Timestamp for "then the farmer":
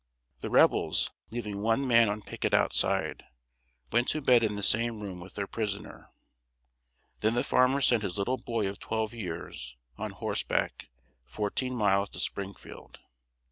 7.19-7.81